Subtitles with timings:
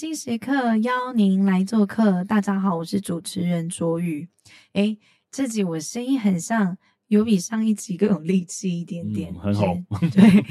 [0.00, 2.24] 心时刻邀您来做客。
[2.24, 4.26] 大家好，我是主持人卓宇。
[4.72, 4.98] 诶，
[5.30, 6.78] 这集我声音很像，
[7.08, 9.76] 有比上一集更有力气一点点，嗯、很好。
[10.10, 10.42] 对，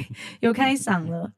[0.41, 1.33] 有开嗓了。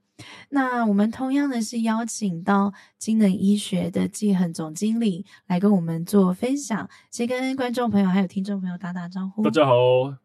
[0.49, 9.41] 那我们同样的是邀请到金能医学的季恒总经理来跟我们做分享，先跟观众朋友还有听众朋友打打招呼。
[9.41, 9.71] 大家好，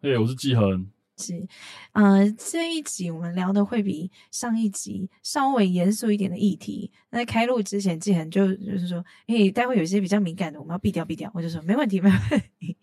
[0.01, 0.89] 哎，我是季恒。
[1.17, 1.47] 是，
[1.93, 6.93] 呃，这一集我们聊的会比上一集稍微严肃一点的议题。
[7.11, 11.31] 那开录之前，季恒就就是说，诶，待会有一些比较敏感的，我们要避掉避掉。
[11.35, 12.77] 我就说没问题，没问题。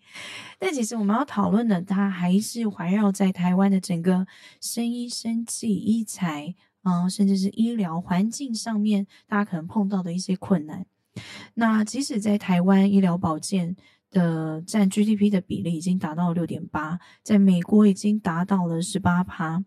[0.58, 4.26] 但其实我们要讨论的，它还是环绕在台湾的整个
[4.60, 6.54] 生医、生技、医材。
[6.84, 10.84] 啊、甚至是医疗环境上面，大家可能碰到的一些困难。
[11.54, 13.74] 那即使在台湾，医疗保健
[14.14, 19.62] 的占 GDP 的比例已经达到六点八，在美国已经达到了十八趴。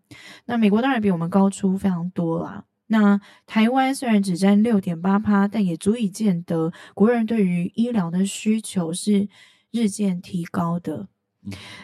[0.46, 2.64] 那美国当然比我们高出非常多啦。
[2.88, 9.28] 那台湾虽然只占六点八趴，但也足以见得国人对于医疗的需求是
[9.70, 11.10] 日渐提高的。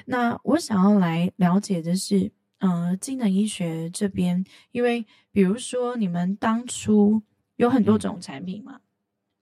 [0.05, 2.31] 那我想要来了解的是。
[2.59, 4.41] 呃，精能医学这边，
[4.71, 7.21] 因为比如说你们当初
[7.57, 8.79] 有很多种产品嘛，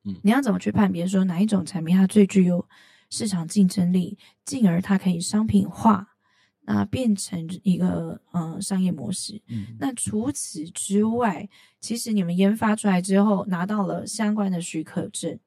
[0.05, 2.67] 嗯，你要怎么去判别说哪一种产品它最具有
[3.11, 6.15] 市场竞争力，进而它可以商品化，
[6.61, 9.39] 那变成一个呃商业模式。
[9.49, 11.47] 嗯，那除此之外，
[11.79, 15.37] 其实你们研发出来之后拿到了相关的许可证，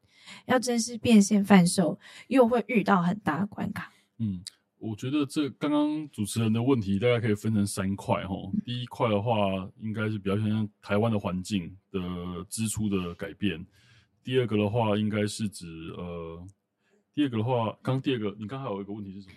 [0.46, 1.98] 要正式变现贩售，
[2.28, 3.92] 又会遇到很大的关卡。
[4.18, 4.40] 嗯。
[4.76, 8.36] 我觉得这刚刚主持人的问题大概可以分成三块哈。
[8.66, 11.98] 第一块的话，应该是比较像台湾的环境的
[12.50, 13.64] 支出的改变。
[14.22, 16.46] 第二个的话，应该是指呃，
[17.14, 19.34] 第二个的话，刚第二个，你刚才有一个问题是什么？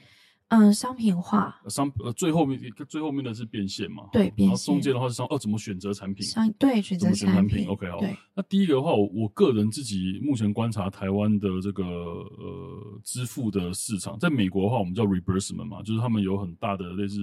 [0.49, 4.07] 嗯，商品化，商呃最后面最后面的是变现嘛？
[4.13, 4.47] 对，变现。
[4.47, 6.25] 然后中间的话是商哦，怎么选择产品？
[6.25, 7.67] 商对选择产品。
[7.67, 7.99] OK，好。
[8.33, 17.19] 那第一个的话，我我个人自己目前观察台湾的这个呃支付的市场，在美国的话，我们叫 reimbursement 嘛，就是他们有很大的类似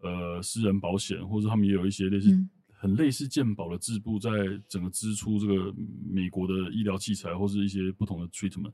[0.00, 4.30] 呃私人保险，或者他们也有一些类似、嗯、很类似健保的制度，在
[4.68, 5.74] 整个支出这个
[6.08, 8.70] 美国的医疗器材或是一些不同的 treatment。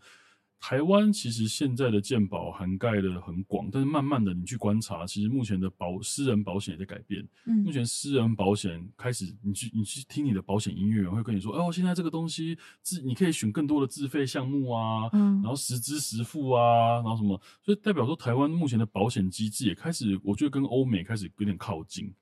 [0.60, 7.26] 台湾其实现在的健保涵盖的很广，但是慢慢的你去观察，其实目前的保私人保险也在改变。
[7.46, 22.12] 嗯，目前私人保险开始，你去你去听你的保险音乐员会跟你说，哦，现在这个东西自你可以选更多的自费项目啊，嗯，然后实支实付啊，然后什么，所以代表说台湾目前的保险机制也开始，我觉得跟欧美开始有点靠近。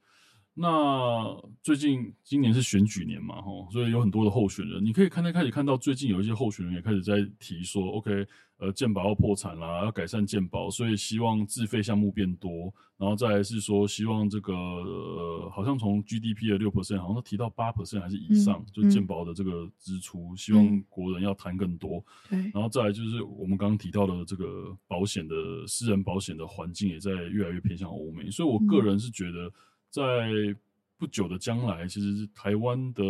[0.59, 22.03] 那最近今年是选举年嘛，吼，所以有很多的候选人，你可以看，开始看到最近有一些候选人也开始在提说，OK，呃，健保要破产啦，要改善健保，所以希望自费项目变多，然后再来是说希望这个呃，好像从 GDP 的六 percent，好像都提到八 percent 还是以上，嗯、就健保的这个支出，嗯、希望国人要谈更多。
[22.31, 25.35] 对，然后再来就是我们刚刚提到的这个保险的
[25.67, 29.53] 私人保险的环境也在越来越偏向欧美，所以我个人是觉得。
[29.97, 30.57] 在
[30.99, 33.03] 不久的将来，其实台湾的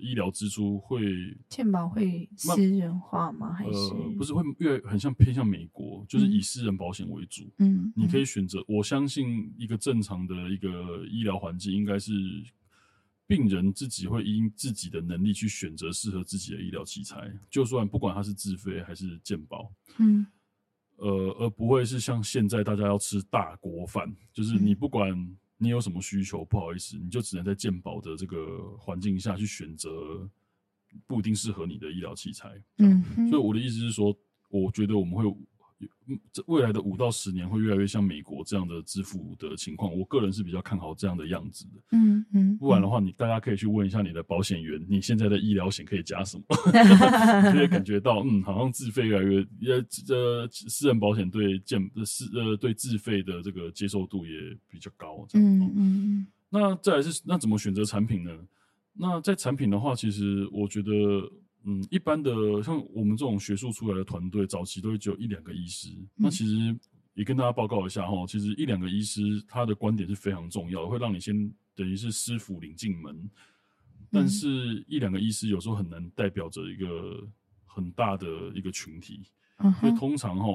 [0.00, 1.02] 医疗支出会
[1.48, 3.54] 健保会私人化吗？
[3.54, 7.44] 还是、呃、不是会越很像偏向美国，就是以私人保险为主。
[7.58, 8.62] 嗯，你可以选择。
[8.66, 12.12] 我相信一个正常的一个医疗环境，应该是
[13.26, 19.70] 病人自己会因自己的能力去选择适合自己的医疗器材，就算不管他是自费还是健保。
[19.98, 20.26] 嗯，
[20.96, 25.36] 呃，而不会是像现在大家要吃大锅饭，就是你不管。
[25.64, 26.44] 你有什么需求？
[26.44, 30.28] 不好意思，你就只能在健保的这个环境下去选择
[31.06, 32.62] 不一定适合你的医疗器材。
[32.78, 34.14] 嗯，所以我的意思是说，
[34.50, 35.24] 我觉得我们会
[36.46, 39.92] 未来的五到十年会越来越像美国这样的支付的情况。
[39.96, 41.72] 我个人是比较看好这样的样子的。
[41.92, 46.44] 嗯嗯，不然的话，你大家可以去问一下你的保险员，你现在的医疗险可以加什么？
[47.48, 49.38] 你就会感觉到，嗯，好像自费越来越，
[49.74, 54.32] 呃，这私人保险对健私呃对自费的这个接受度也
[54.68, 55.26] 比较高。
[55.28, 55.48] 这样。
[55.58, 56.26] 嗯嗯嗯。
[56.50, 58.30] 那再来是那怎么选择产品呢？
[58.92, 60.90] 那在产品的话，其实我觉得。
[61.64, 65.88] 嗯，一般的像我们这种学术出来的团队，早期都会只有一两个医师。
[65.90, 66.78] 嗯、那其实
[67.14, 71.34] 也跟大家报告一下哈，其实一两个医师他的观点是非常重要的，会让你先
[71.74, 73.30] 等于是师傅领进门。
[74.10, 77.26] 但是，一两个医师有时候很难代表着一个
[77.64, 79.22] 很大的一个群体，
[79.56, 80.46] 嗯、所以通常哈。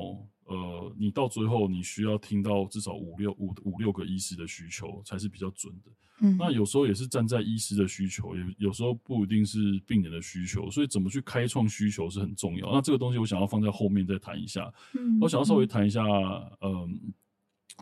[0.49, 5.91] 呃，你到最后你需要听到至少五六五五六个医师的需求才是比较准的。
[6.21, 12.69] 嗯，那有时候也是站在医师的需求，也有时候不一定是病人的需求，所以怎么去开创需求是很重要。
[12.73, 14.73] 那这个东西我想要放在后面再谈一下。
[14.95, 16.01] 嗯，我想要稍微谈一下，
[16.61, 16.89] 嗯、呃，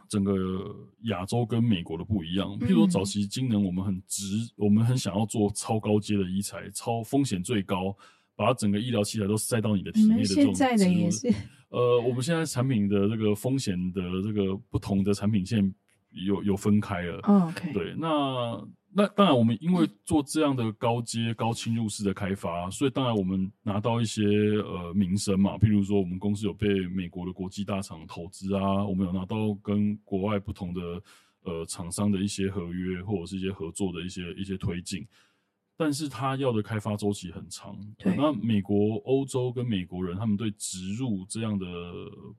[0.10, 2.50] 整个亚洲跟美国的不一样。
[2.60, 4.24] 譬如说，早期金能我们很直，
[4.58, 7.96] 我们很想要做超高阶的医材，超风险最高，
[8.36, 10.54] 把整个医疗器材都塞到你的体内的这种。
[10.54, 11.34] 现在的也是。
[11.70, 15.74] 呃，我们现在产品的这个风险的这个不同的产品线
[16.12, 17.20] 有有分开了。
[17.24, 17.74] Oh, OK。
[17.74, 18.68] 对，那。
[18.90, 25.56] 那当然，我们因为做这样的高阶、高侵入式的开发，所以当然我们拿到一些呃名声嘛。
[25.58, 30.82] 譬如说，我们公司有被美国的国际大厂投资啊，我们有拿到跟国外不同的
[31.44, 35.06] 呃厂商的一些合约或者是一些合作的一些一些推进。
[35.78, 37.78] 但是他要的开发周期很长。
[37.98, 38.16] 对。
[38.18, 41.66] 那美国、欧洲跟美国人，他们对植入这样的，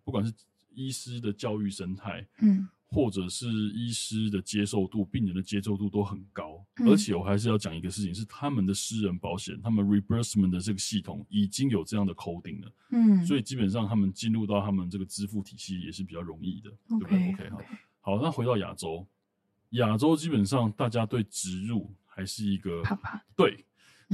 [0.05, 0.33] 不管是
[0.75, 2.69] 医师的教育生态，嗯。
[2.91, 19.07] 或者是医师的接受度、病人的接受度都很高，嗯、而且我还是要讲一个事情，是他们的私人保险，他们 reimbursement 的这个系统已经有这样的 coding 了，嗯，所以基本上他们进入到他们这个支付体系也是比较容易的对不对？OK，好，好，那回到亚洲，
[19.73, 23.65] 亚洲基本上大家对植入还是一个怕怕，对。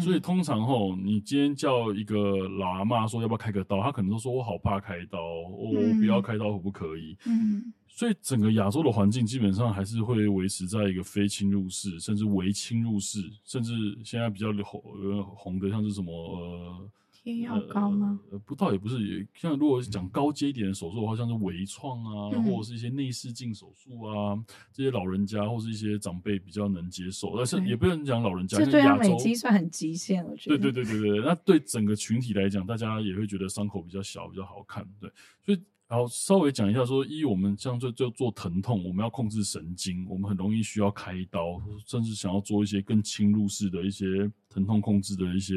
[0.02, 5.18] 所以通常吼，你今天叫一个老阿妈说要不要开个刀，他可能都说我好怕开刀，
[5.48, 7.16] 我不要开刀可不可以？
[7.26, 13.72] 嗯，所以整个亚洲的环境基本上还是会维持在一个非侵入式，甚至微侵入式，甚至
[14.04, 16.90] 现在比较红红的像是什么呃。
[17.24, 18.20] 贴药膏吗？
[18.30, 19.02] 呃，不，倒也不是。
[19.02, 24.36] 也像如果是讲高阶一点的手术的话，像是微创啊，嗯、或者是一些内视镜手术啊，
[24.70, 27.34] 这些老人家或是一些长辈比较能接受。
[27.34, 30.32] 但是也不能讲老人家，这对他们已经算很极限了。
[30.32, 30.58] 我觉得。
[30.60, 34.86] 对对对对对，那对整个群体来讲，大家也会觉得伤口比较小，比较好看。
[35.00, 35.10] 对，
[35.42, 45.54] 所以然后稍微讲一下说，一我们像就就做疼痛，我们要控制神经，我们很容易需要开刀，甚至想要做一些更侵入式的一些疼痛控制的一些。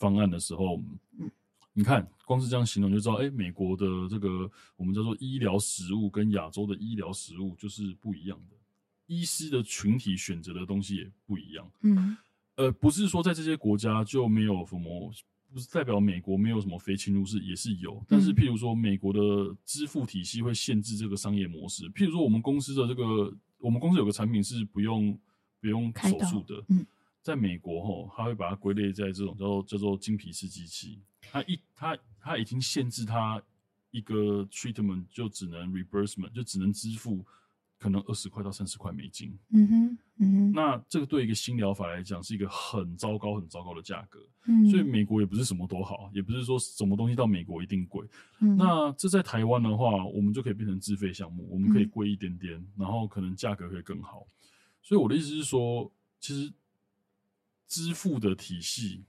[0.00, 0.82] 方案的时候，
[1.72, 8.56] 你看，光是这样形容就知道，哎、欸，美国的这个我们叫做医疗实物跟亚洲的医疗实物就是不一样的，
[9.06, 11.70] 医师的群体选择的东西也不一样。
[11.82, 12.16] 嗯，
[12.56, 15.12] 呃，不是说在这些国家就没有什么，
[15.52, 18.02] 不是代表美国没有什么非侵入式，也是有。
[18.08, 19.20] 但是，譬如说，美国的
[19.64, 21.84] 支付体系会限制这个商业模式。
[21.90, 25.18] 譬如说，我们公司的这个，我们公司有个产品是不用
[25.60, 26.64] 不用手术的。
[26.68, 26.86] 嗯。
[27.22, 30.98] 在美国，吼，他会把它归类在这种叫做叫做精皮式机器。
[31.20, 33.40] 它一它它已经限制它
[33.90, 37.24] 一个 treatment 就只能 reimbursement 就只能支付
[37.78, 39.38] 可能二十块到三十块美金。
[39.50, 40.52] 嗯哼，嗯哼。
[40.52, 44.18] 那这个对一个新疗法来讲是一个很糟糕很糟糕的价格。
[44.46, 44.68] 嗯。
[44.70, 48.06] 所以美国也不是什么都好，也不是说什么东西到美国一定贵。
[48.40, 48.56] 嗯。
[48.56, 54.26] 那这在台湾的话，我们就可以变成自费项目，我们可以贵一点点，然后可能价格会更好。
[54.82, 56.50] 所以我的意思是说，其实。
[57.70, 59.04] 支付的体系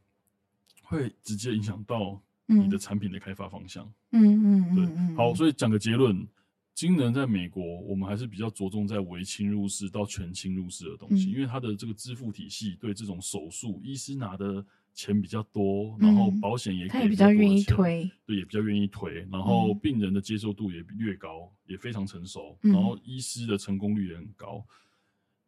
[0.83, 3.91] 会直接影响到你的产品的开发方向。
[4.11, 6.27] 嗯嗯对嗯，好，所以讲个结论，
[6.75, 24.63] 金能在美国，我们还是比较着重在微侵入式到全侵入式的东西，嗯、因为它的这个支付体系对这种手术，医师拿的钱比较多，然后保险也也比较愿意推，对，也比较愿意推，然后病人的接受度也越高，也非常成熟，然后医师的成功率也很高。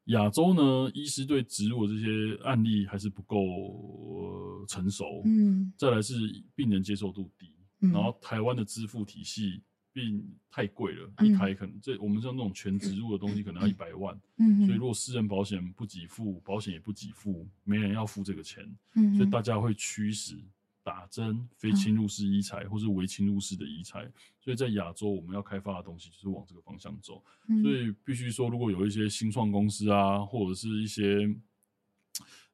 [0.05, 5.21] 亚洲呢，医师对植入这些案例还是不够、呃、成熟。
[5.23, 6.13] 嗯，再来是
[6.55, 7.47] 病人接受度低，
[7.81, 9.61] 嗯、然后台湾的支付体系
[9.93, 14.19] 并太贵了，嗯、一台可能这我们像那种全植入的东西可能要一百万。
[14.37, 18.69] 嗯，所以如果私人保险不给付，保险也不给付，没人要付这个钱。
[18.95, 20.35] 嗯，所以大家会驱使。
[20.83, 24.05] 打针非侵入式医材，或是微侵入式的医材，
[24.41, 27.23] 所以在亚洲我们要开发的东西就是往这个方向走。
[27.61, 31.33] 所以必须说，如果有一些新创公司啊，或者是一些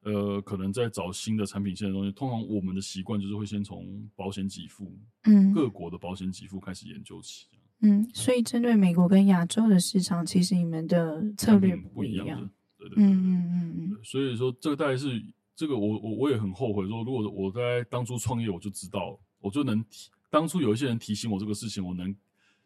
[0.03, 7.47] 呃，可能在找新的产品线的东西，通常我们的习惯就是会先从保险给付，嗯，各国的保险给付开始研究起。
[7.81, 12.49] 嗯，所以针对美国跟亚洲的市场，其实你们的策略不一样。
[12.77, 15.25] 对对对，嗯嗯嗯，所以说这个大概是。
[15.59, 22.15] 这个我我我也很后悔，说如果我在当初创业，我就知道，我就能提当初有一些人提醒我这个事情，我能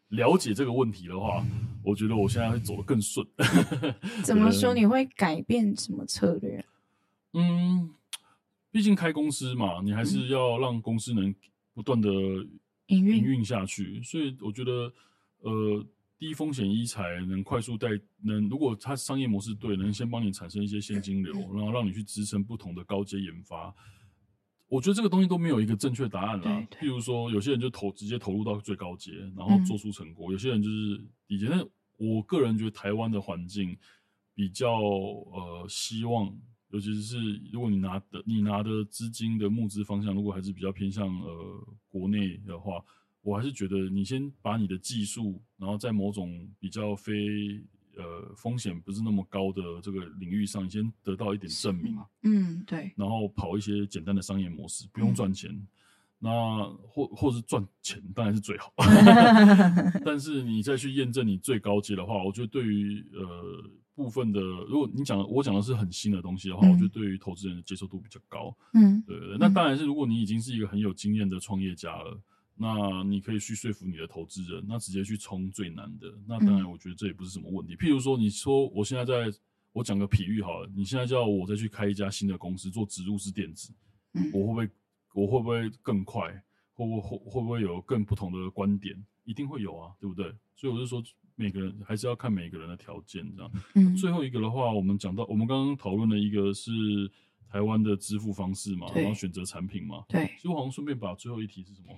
[0.10, 1.44] 了解这个问题的话，
[1.84, 3.26] 我觉得我现在会走得更顺。
[4.24, 4.76] 怎么说？
[4.76, 6.64] 你会改变什么策略？
[7.34, 7.90] 嗯，
[8.70, 11.34] 毕竟开公司嘛，你还是要让公司能
[11.74, 12.12] 不断的
[12.86, 14.94] 营运营运下去，所以我觉得
[15.40, 15.84] 呃。
[16.24, 17.90] 低风险医材能快速带
[18.22, 23.76] 能，如果它商业模式对，能先帮你产生一些现金流，然后让你去支撑不同的高阶研发。
[24.70, 26.66] 我觉得这个东西都没有一个正确答案啦。
[26.80, 31.48] 譬如说，有些人就投直接投入到最高阶，然后做出成果；有些人就是低阶。
[31.50, 31.62] 但
[31.98, 33.78] 我个人觉得台湾的环境
[34.34, 36.34] 比较呃，希望，
[36.70, 37.18] 尤其是
[37.52, 42.82] 如果你拿的你拿的资金的募资方向，如果还是比较偏向呃国内的话。
[43.24, 47.60] 我还是觉得你先把你的技术，然后在某种比较非
[47.98, 51.98] 呃风险不是那么高的这个领域上，你先得到一点证明。
[52.22, 52.92] 嗯，对。
[52.96, 55.50] 然后跑一些简单的商业模式，不用赚钱。
[55.52, 55.68] 嗯、
[56.20, 58.72] 那或或是赚钱当然是最好，
[60.06, 63.70] 但是你再去验证你最高阶的话，我觉得对于呃。
[63.96, 68.52] 部分的，如果你讲的我讲的是很新的东西的话，嗯、我觉得对于投资人的接受度比较高。
[68.74, 69.16] 嗯，对。
[69.40, 72.20] 那当然是，如果你已经是一个很有经验的创业家了，
[72.64, 76.08] 那你可以去说服你的投资人，那直接去冲最难的。
[76.26, 77.74] 那当然，我觉得这也不是什么问题。
[77.74, 79.38] 嗯、譬如说，你说我现在在，
[79.74, 83.74] 我讲个比喻好了，你现在叫我再去开一家新的公司做植入式电子，
[84.14, 84.70] 嗯、我会不会
[85.14, 86.32] 我会不会更快？
[86.74, 88.96] 会不会会不会有更不同的观点？
[89.26, 90.34] 一定会有啊，对不对？
[90.56, 91.04] 所以我就说。
[91.36, 93.52] 每个人还是要看每个人的条件，这样。
[93.74, 93.96] 嗯。
[93.96, 96.72] 最后一个的话，我们讲到，我们刚刚讨论的一个是
[97.50, 100.06] 台湾的支付方式嘛，然后选择产品嘛。
[100.08, 100.28] 对。
[100.38, 101.98] 所以我好像顺便把最后一题是什么？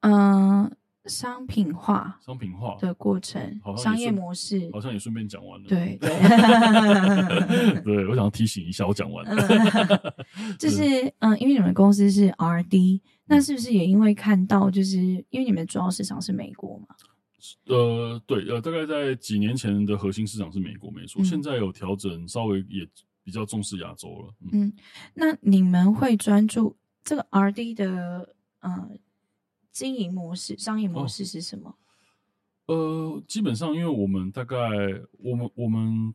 [0.00, 0.72] 嗯、呃，
[1.06, 2.18] 商品化。
[2.24, 5.68] 商品化的过程，商业模式，好像也顺便讲完了。
[5.68, 6.10] 对对。
[7.82, 9.36] 对，我想要提醒一下，我讲完了。
[10.58, 14.98] 就是嗯，因为你们公司是 R&D，那是不是也因为看到，就是
[15.30, 16.86] 因为你们主要市场是美国嘛？
[17.66, 21.22] 呃，对，呃，大概在几年前的核心市场是美国，没错。
[21.22, 22.86] 嗯、现在有调整，稍微也
[23.24, 24.34] 比较重视亚洲了。
[24.52, 24.72] 嗯，嗯，
[25.14, 28.90] 那你们会专注这个 R&D 的呃
[29.72, 31.74] 经营模式、商业模式是什么？
[32.66, 34.56] 哦、呃，基本上，因为我们大概
[35.18, 36.14] 我们我们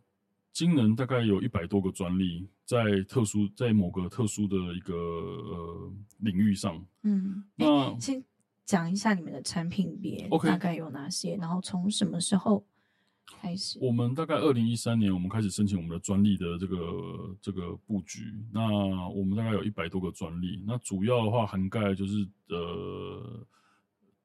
[0.52, 6.86] 金人大概有一百多个专利，在特殊在某个特殊的一个呃领域上。
[7.04, 8.24] 嗯，那先。
[8.66, 12.66] 讲一下你们的产品别大概有哪些然后从什么时候
[13.26, 13.78] 开始？
[13.82, 18.34] 我们大概二零一三年，我们开始申请我们的专利的这个这个布局。
[18.52, 20.64] 那我们大概有一百多个专利。
[20.66, 23.46] 那主要的话涵盖就是呃，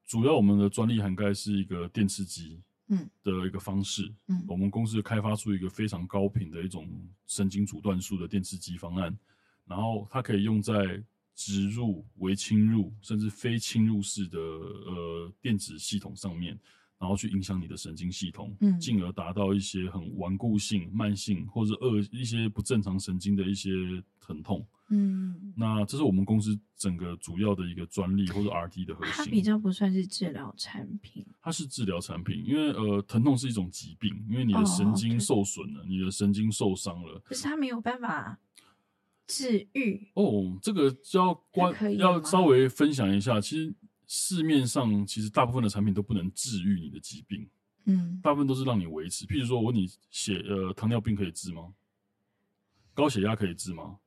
[0.05, 4.13] 主要我们的专利涵盖是一个电刺激嗯的一个方式。
[4.27, 6.87] 嗯，我们公司开发出一个非常高频的一种
[7.27, 9.17] 神经阻断术的电刺激方案，
[9.65, 11.03] 然后它可以用在。
[11.33, 16.59] 植入、微侵入，甚至非侵入式的呃电子系统上面，
[17.01, 23.71] 然后去影响你的神经系统，嗯，进而达到一些很顽固性、慢性或者恶一些不正常神经的一些
[24.19, 29.13] 疼痛，嗯，那这是我们公司整个主要的一个专利或者 R&D 的核心。
[29.15, 38.37] 它比较不算是治疗产品，它是治疗产品，因为呃，疼痛是一种疾病，因为你的神经受损了，哦、你的神经受伤了，可是它没有办法。
[39.27, 43.39] 治愈哦，这个就要关要稍微分享一下。
[43.39, 43.73] 其实
[44.13, 47.47] 市面上其实大部分的产品都不能治愈你的疾病，
[47.85, 49.25] 嗯，大部分都是让你维持。
[49.25, 51.73] 譬如说，我问你血呃糖尿病可以治吗？
[52.93, 53.99] 高血压可以治吗？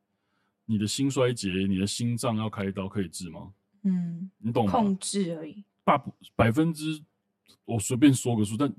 [0.66, 3.54] 你的心衰竭，你的心脏要开刀可以治吗？
[3.84, 4.72] 嗯，你懂吗？
[4.72, 5.64] 控制而已。
[5.84, 7.02] 大部百分之
[7.64, 8.70] 我随便说个数，但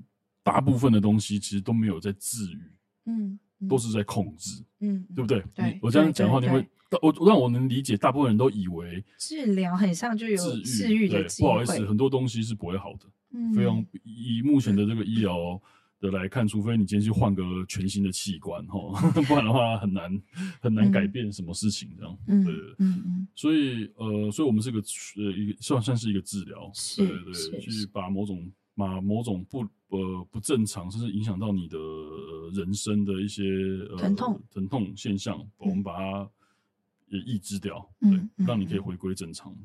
[0.44, 2.72] 大部分的东西其实都没有在治愈，
[3.06, 3.36] 嗯。
[3.68, 5.42] 都是在控制，嗯，对不对？
[5.54, 6.66] 对，我这样讲的话，你会，
[7.00, 11.48] 我让我能理解，大部分人都以为治疗很像就有治愈的机会。
[11.48, 13.06] 不好意思，很多东西是不会好的。
[13.32, 15.60] 嗯，非常以目前的这个医疗
[16.00, 18.78] 的来看，除非你今天去换个全新的器官哈，
[19.26, 20.22] 不然的话很难
[20.60, 22.18] 很难改变什么事情这样。
[22.28, 23.28] 嗯，对，嗯嗯。
[23.34, 24.78] 所以呃，所以我们是个
[25.16, 28.46] 呃一个算算是一个治疗，对对对，去把某种。
[28.76, 31.78] 把某种不呃不正常，甚至影响到你的
[32.52, 33.42] 人生的一些
[33.90, 36.30] 呃疼痛疼痛现象，嗯、我们把它
[37.08, 39.56] 也抑制掉，嗯、对，让你可以回归正常。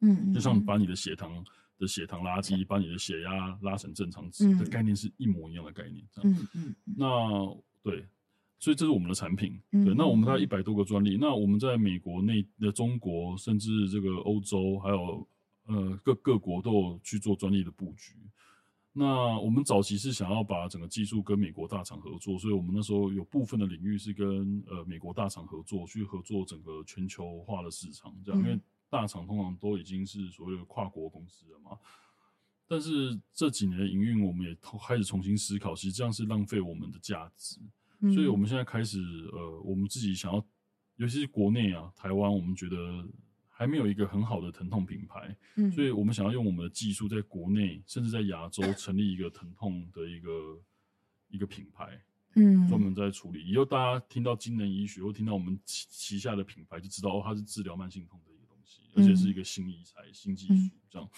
[0.00, 1.44] 嗯，就像把你的血糖
[1.78, 6.04] 的血糖拉低，嗯、把你的血压拉成正常值的概念是一模一样的概念。
[6.12, 6.74] 这样，嗯嗯。
[6.96, 8.04] 那对，
[8.58, 9.58] 所以这是我们的产品。
[9.70, 11.16] 对，嗯、那我们大概一百多个专利。
[11.18, 15.26] 那我们在美国内的中国，甚至这个欧洲，还有
[15.66, 18.12] 呃各各国都有去做专利的布局。
[18.92, 28.58] 那我们早期是想要把整个技术跟美国大厂合作，所以我们那时候有部分的领域是跟呃美国大厂合作，去合作整个全球化的市场，这样，因为
[28.90, 31.78] 大厂通常都已经是所谓的跨国公司了嘛。
[32.66, 37.60] 但是这几年的营运，我们也开始重新思考，其实这样是浪费我们的价值，
[38.12, 38.98] 所以我们现在开始
[39.32, 40.44] 呃，我们自己想要，
[40.96, 43.06] 尤其是国内啊，台湾，我们觉得。
[43.58, 50.30] 还没有一个很好的疼痛品牌，嗯，所以我们想要用我们的技术，在国内甚至在亚洲成立一个疼痛的一个
[51.26, 52.00] 一个品牌，
[52.36, 53.44] 嗯，专门在处理。
[53.44, 61.10] 以后大家听到精能医学或听到我们旗旗下的品牌，就知道哦，它是治疗慢性痛的一个东西，而且是一个新医材、新技术这样。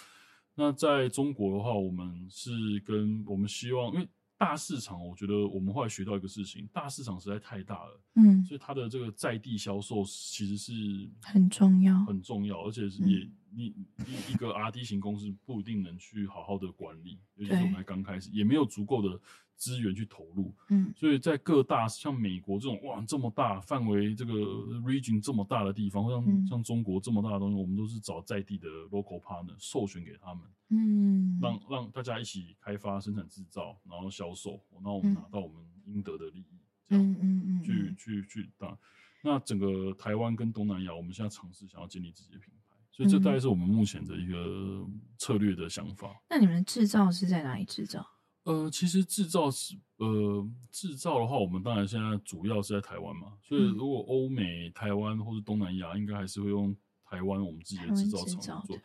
[0.55, 4.09] 那在中国的话，我们是跟我们希望，因为。
[4.41, 10.73] 大市场，我觉得我们后来学到一个事情，大市场实在太大了，嗯，所以它的这个在地销售其实是
[11.21, 13.65] 很重要，很重要，而且是也、嗯、你
[14.07, 19.21] 一一个 R D 型公司不一定能去好好的管理，尤其是我们还刚开始，也没有足够的
[19.61, 20.55] 资源去投入。
[20.71, 38.77] 嗯，所以在各大像美国这种哇这么大范围这个 region 这么大的地方，或像、嗯、像中国这么大的东西，我们都是找在地的 local partner 授权给他们，嗯，让让大家一起开发、生产、制造，然后销售，然后我们拿到我们应得的利益，嗯嗯嗯，去去去打。
[39.23, 44.89] 那整个台湾跟东南亚，我们现在尝试想要建立自己的品牌，所以这大概是我们目前的一个
[45.19, 46.19] 策略的想法。
[46.31, 48.07] 那你们制造是在哪里制造？
[48.51, 53.35] 呃，其实制造是呃制造的话，我们当然现在主要是在台湾嘛。
[53.41, 58.77] 所以如果欧美、台湾或者东南亚，应该还是会用台湾我们自己的制造厂做。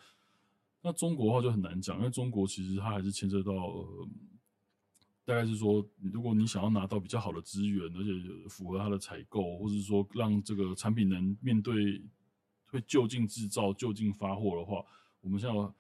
[0.84, 4.08] 那中国的话就很难讲，因为中国其实它还是牵涉到呃，
[5.26, 8.12] 大概是说，如果你想要拿到比较好的资源，而且
[8.48, 12.04] 符合它的采购，或者是说让这个产品能面对
[12.68, 14.86] 会就近制造、就近发货的话，
[15.22, 15.74] 我们现在。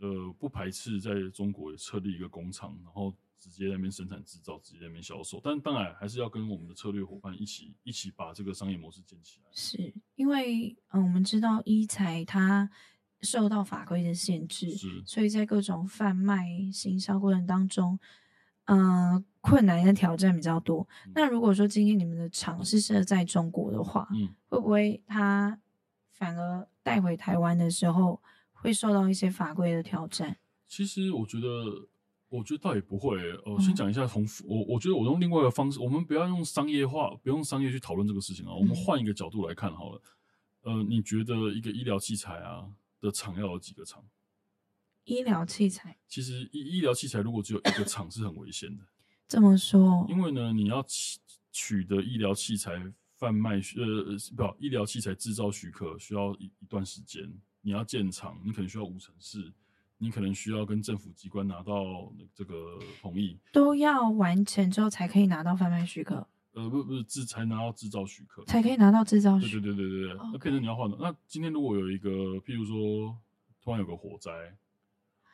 [0.00, 5.40] 呃，不排斥在中国也设立一个工厂，然后直接在那边生产制造，直接在那边销售。
[5.42, 9.46] 但当然还是要跟我们的策略伙伴一起一起把这个商业模式建起来。
[9.52, 12.70] 是因为嗯，我们知道一材它
[13.22, 17.98] 受到法规的限制，是，所以在各种贩卖行销过程当中，
[18.66, 20.86] 嗯、呃，困难跟挑战比较多。
[21.06, 25.58] 嗯、那如果说今天你们的厂是设在中国的话，嗯，会不会它
[26.12, 28.20] 反而带回台湾的时候？
[28.60, 30.36] 会受到一些法规的挑战。
[30.66, 31.88] 其实我觉得，
[32.28, 33.16] 我觉得倒也不会。
[33.18, 38.54] 呃，嗯、先讲一下从我，我觉得我用另外一个方式，我们不要用商业化，不用商业去讨论这个事情啊。
[38.54, 40.02] 我们换一个角度来看好了。
[40.64, 42.68] 嗯、呃，你觉得一个医疗器材啊
[43.00, 44.04] 的厂要有几个厂？
[45.04, 45.96] 医疗器材。
[46.06, 48.84] 其实医医疗器材如果只有一个厂是很危险的。
[49.26, 50.06] 这么说？
[50.08, 51.18] 因为呢，你要取
[51.50, 52.72] 取得医疗器材
[53.16, 57.30] 贩卖呃不，医疗器材制造许可需要一一段时间。
[57.60, 59.52] 你要建厂，你可能需要无尘室，
[59.98, 66.26] 你可能需要跟政府机关拿到这个同意，都要完成之后才可以拿到贩卖许可。
[66.54, 69.60] 呃，不不是制才拿到制造许可，才可以拿到制造许可。
[69.60, 70.96] 对对对对对.那变成你要换的。
[71.00, 73.16] 那今天如果有一个，譬如说
[73.62, 74.30] 突然有个火灾，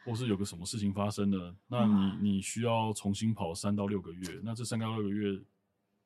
[0.05, 5.41] 或是有个什么事情发生了，那你、哦、你需要重新跑三到六个月，那这三到六个月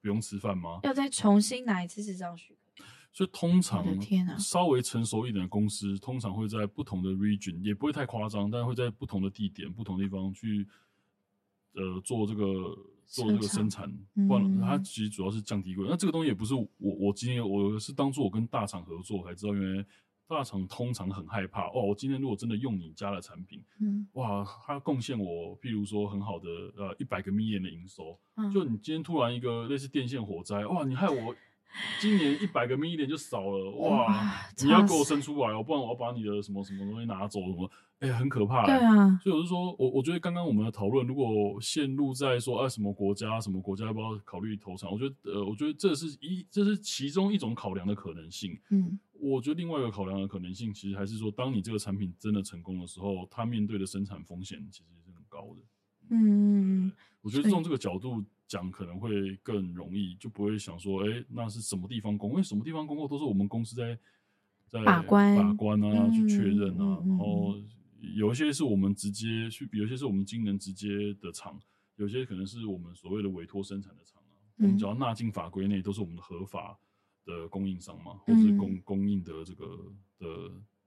[0.01, 0.79] 不用吃饭吗？
[0.85, 2.68] 要再重新拿一次制造许可。
[3.19, 3.85] 所以通常
[4.39, 10.65] 稍微成熟一点的公司，通常会在不同的 region，也不会太夸张，但会在不同的地点、不同地方去，
[11.75, 13.93] 呃，做这个做这个生产。
[14.29, 15.85] 不然它其实主要是降低贵。
[15.91, 19.85] 那这个东西也不是我我今天我是当初我跟大厂合作才知道，因为
[20.29, 21.89] 大厂通常很害怕哦。
[21.89, 28.17] 我今天如果真的用你家的产品，嗯，哇，它贡献我，譬如说很好的呃一百个 million 的营收，
[28.55, 31.35] 就你今天突然一个类似电线火灾，哇，你害我。
[32.01, 34.35] 今年一百个 million 就少了哇！
[34.63, 37.71] 你要给我生出来哦，不然我要把你的什么什么东西拿走什么？
[38.01, 38.65] 哎、欸，很可怕。
[38.65, 48.59] 对啊，所以我是说，我我觉得刚刚我们的讨论，如果陷入在说啊什么国家什么国家要不要考虑投产，我觉得呃，我觉得这是一这是其中一种考量的可能性。
[48.71, 55.61] 嗯，我觉得另外一个考量的可能性，其实还是说，当你这个产品真的成功的时候，它面对的生产风险其实是很高的。
[56.11, 58.25] 嗯，我觉得从这个角度。
[58.49, 62.31] 讲可能会更容易，就不会想说，哎、欸，那是什么地方供？
[62.31, 63.97] 因为什么地方供货都是我们公司在
[64.67, 66.99] 在把关把关啊，嗯、去确认啊。
[67.05, 67.55] 嗯、然后
[68.01, 70.89] 有一些是我们直接去，有一些是我们经能直接
[71.21, 71.61] 的厂，
[71.97, 74.33] 有些可能是我们所谓的委托生产的厂啊。
[74.57, 76.75] 嗯、我们只要纳进法规内，都是我们的合法
[77.27, 79.67] 的供应商嘛，或是供供应的这个
[80.19, 80.27] 的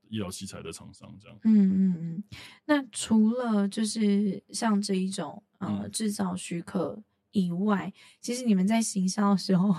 [0.10, 1.38] 医疗器材的厂商这样。
[1.44, 2.24] 嗯嗯嗯。
[2.66, 7.04] 那除了就是像这一种呃制造许可。
[7.32, 9.76] 以外，其实你们在行销的时候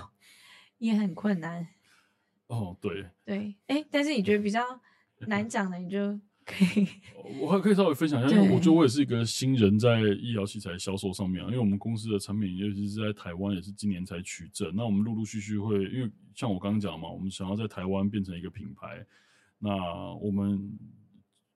[0.77, 1.67] 也很困难。
[2.47, 4.61] 哦，对对，哎，但是你觉得比较
[5.27, 6.87] 难讲的，你就可以。
[7.39, 11.47] 我还可以稍微分享一下，因为我觉得我也是一个新人在医疗器材销售上面啊。
[11.47, 14.71] 因为我们公司的产品，尤其是在台湾，也是今年才取证。
[14.75, 19.05] 那我们陆陆续续会，因为像我刚刚讲嘛，我们想要在台湾变成一个品牌。
[19.57, 20.77] 那我们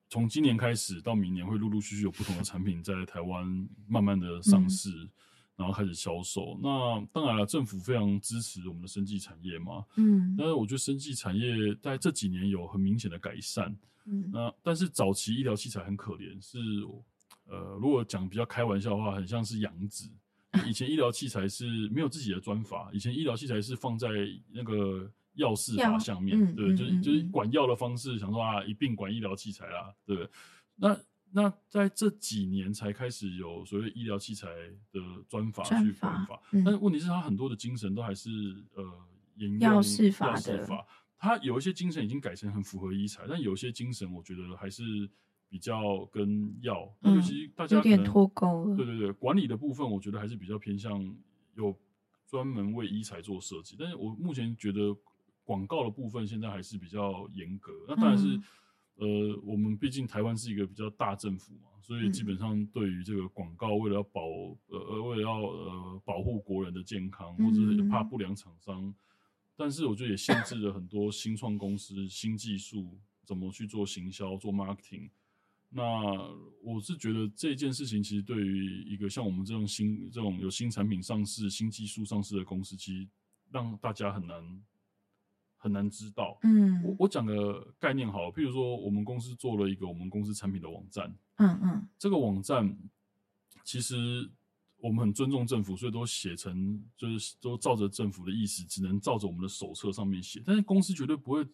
[0.10, 4.89] 从今年开始到明年，会陆陆续续有不同的产品在台湾慢慢的上市。
[4.89, 5.10] 嗯
[5.58, 16.60] 然后开始销售，那当然了，政府非常支持我们的生技产业嘛，嗯，但是我觉得生技产业在这几年有很明显的改善，嗯，那但是早期医疗器材很可怜，是
[17.48, 20.08] 呃，如果讲比较开玩笑的话，很像是养子，
[20.67, 24.10] 以前医疗器材是没有自己的专法，以前医疗器材是放在
[24.54, 30.30] 那个药事法下面，嗯、对，就是就是管药的方式，想说啊一并管医疗器材啦，对，
[30.76, 30.96] 那。
[31.32, 34.48] 那在这几年才开始有所谓医疗器材
[34.92, 38.30] 的专法去管法，嗯、但是问题是，他很多的精神都还是
[38.74, 38.84] 呃
[39.36, 40.68] 沿用药事法的。
[41.20, 44.84] 他有一些精神已经改成很符合医材，但有些精神我觉得还是
[45.50, 48.78] 比较跟药，嗯、尤其大家有点脱钩了。
[48.78, 51.16] 对对对，管理的部分我觉得还是比较偏向
[51.56, 51.78] 有
[52.26, 54.96] 专门为医材做设计，但是我目前觉得
[55.44, 57.74] 广告的部分现在还是比较严格。
[57.88, 58.38] 那当然是。
[58.38, 58.44] 嗯
[58.99, 64.21] 呃，我们毕竟台湾是一个比较大政府嘛，所以基本上对于这个广告，为了要保
[64.67, 68.95] 呃呃，为了要呃保护国人的健康，或者是怕不良厂商，嗯、
[69.55, 75.10] 但是我觉得也限制了很多新创公司、 新技术怎么去做行销、做 marketing。
[75.69, 75.83] 那
[76.63, 83.07] 我是觉得这件事情其实对于一个像我们这种新这种有新产品上市、新技术上市的公司，其实
[83.51, 84.43] 让大家很难。
[85.58, 92.78] 很难知道，嗯，我我讲个概念好了，譬如说我们公司做了一个我们公司产品的网站，嗯嗯，这个网站
[93.63, 94.30] 其实
[94.80, 100.41] 我们很尊重政府，所以都写成就是都照着政府的意思，只能照着我们的手册上面写。
[100.46, 101.46] 但是公司绝对不会，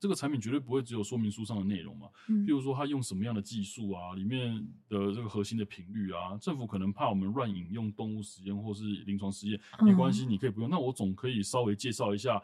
[0.00, 4.54] 这个产品绝对不会只有说明书上的内容嘛，嗯，譬如说它用什么样的技术啊，里面
[4.88, 12.42] 的这个核心的频率啊，政府可能怕我们乱引用动物实验或是临床实验，没关系，你可以不用，那我总可以稍微介绍一下。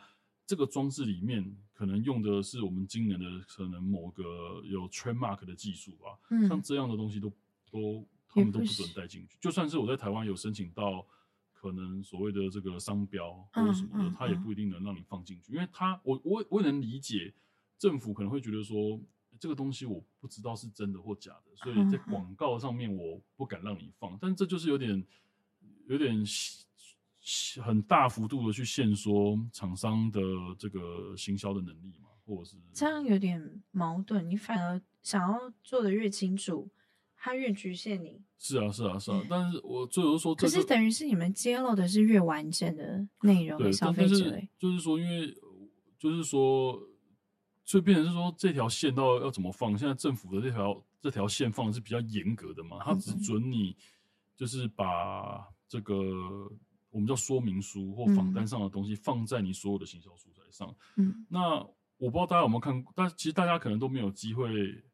[0.48, 7.30] 这个装置里面可能用的是我们今年的可能某个有 trademark 的技术吧，嗯，像这样的东西都
[7.70, 9.37] 都他们都不准带进去。
[9.42, 11.06] 就算是我在台湾有申请到
[11.52, 17.34] 可能所谓的这个商标或者什么的，他也不一定能让你放进去，因为他我我我也能理解
[17.76, 18.98] 政府可能会觉得说
[19.38, 25.04] 这个东西我不知道是真的或假的，所以在广告上面我不敢让你放，但这就是有点
[25.88, 26.24] 有点。
[27.62, 30.20] 很大幅度的去限缩厂商的
[30.58, 34.26] 这个行销的能力嘛，或者是这样有点矛盾。
[34.28, 36.70] 你反而想要做的越清楚，
[37.16, 38.22] 它越局限你。
[38.38, 39.20] 是啊，是啊，是啊。
[39.28, 44.40] 但是我最后说，可是等于是你们揭露的是越完整的内容给消费者。
[44.58, 45.36] 就是说，因为
[45.98, 46.80] 就是说，
[47.64, 49.76] 就变成是说，这条线到要怎么放？
[49.76, 53.76] 现在政府的这条这条线放的是比较严格的嘛，它只准你
[54.34, 56.50] 就是把这个。
[56.90, 60.74] 我们叫说明书或访单上的东西放在你所有的行销素材上。
[60.96, 61.57] 嗯，那
[61.96, 64.85] 我不知道大家有没有看过，但其实大家可能都没有机会。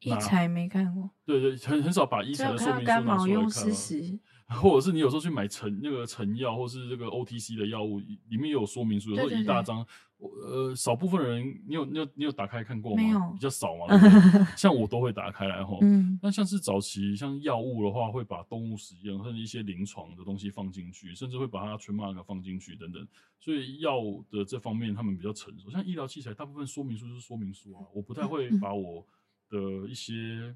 [0.00, 1.10] 一财没看过。
[1.24, 4.20] 对对，很很少把一财的说明书拿出来看。
[4.48, 9.86] 或者是你有时候去买成那个成药，或是这个 OTC 的药物，里面也有说明书，有时候一大张。
[10.16, 13.30] 呃，少部分人，你有你有你有打开看过吗？
[13.32, 13.86] 比较少嘛。
[14.56, 15.76] 像我都会打开来哈。
[15.82, 16.18] 嗯。
[16.22, 23.06] 那像是早期像药物的话，会把动物实验或者一些临床的东西放进去，甚至会把它 trademark 放进去等等。
[23.38, 23.98] 所以药
[24.30, 25.68] 的这方面他们比较成熟。
[25.70, 29.06] 像医疗器材，大部分说明书就是说明书啊，我不太会 把我
[29.50, 30.54] 的一些。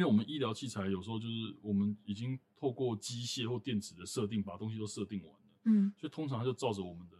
[0.00, 7.16] 因为我们医疗器材有时候就是我们已经透过机械或电子的设定，把东西都设定完了，嗯，所以通常就照着我们的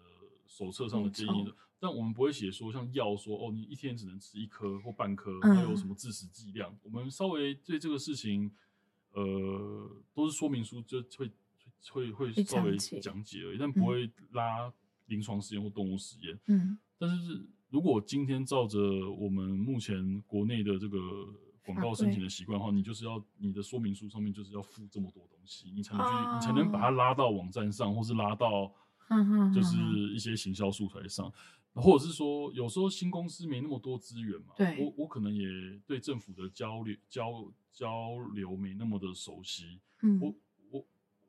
[0.47, 8.51] 手册上的建议的，但我们不会写说像药说哦，你一天只能吃一颗或半颗，还有什么致死剂量，我们稍微对这个事情，
[9.13, 11.31] 呃，都是说明书就会
[11.91, 14.73] 会会稍微讲解而已，但不会拉
[15.05, 18.79] 临床实验或动物实验，嗯，但是如果今天照着
[19.19, 20.99] 我们目前国内的这个。
[21.65, 28.73] 广告申请的习惯的话，你就是要你的说明书上面就是要附这么多东西，你才能去，哦、你才能把它拉到网站上，或是拉到，
[29.55, 29.77] 就是
[30.15, 31.33] 一些行销素材上，
[31.75, 35.47] 嗯，或者是说，有时候新公司没那么多资源嘛，对，我我可能也
[35.87, 40.35] 对政府的交流交交流没那么的熟悉，嗯，我。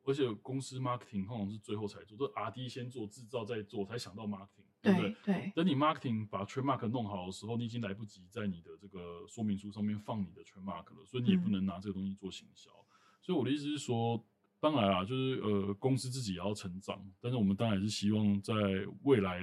[0.04, 5.16] 而且公司 marketing 通常是最后才做，都 R&D 先做，制造再做，才想到 marketing，对不对？
[5.24, 5.52] 对。
[5.54, 12.70] 等你 marketing 把 trademark 弄好的时候，你已经来不及在你的这个说明书上面放你的 trademark 了，所以你也不能拿这个东西做行销。
[12.70, 12.96] 嗯。
[13.22, 14.22] 所以我的意思是说，
[14.60, 18.54] 当然啊，就是呃，公司自己也要成长，但是我们当然也是希望在
[19.02, 19.40] 未来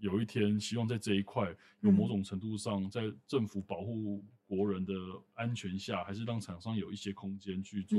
[0.00, 4.92] 有一天，希望在这一块有某种程度上，在政府保护国人的
[5.34, 7.98] 安全下，还是让厂商有一些空间去做